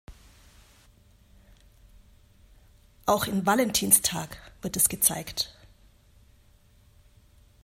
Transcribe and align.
Auch 3.05 3.27
in 3.27 3.45
"Valentinstag" 3.45 4.39
wird 4.63 4.75
es 4.75 4.89
gezeigt. 4.89 5.53